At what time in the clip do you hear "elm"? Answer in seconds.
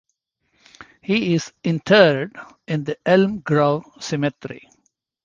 3.05-3.41